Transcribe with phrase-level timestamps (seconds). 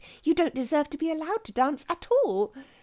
[0.23, 2.55] You don't deserve to be allowed to dance at all."